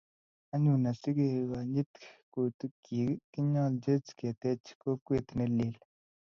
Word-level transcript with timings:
anyun, 0.53 0.83
asikekonyit 0.91 1.91
kweutikchich, 2.31 3.15
kinyolchech 3.31 4.07
keteech 4.19 4.67
kokwet 4.81 5.27
neleel 5.37 5.75